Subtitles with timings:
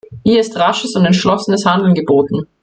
[0.23, 2.47] Hier ist rasches und entschlossenes Handeln geboten.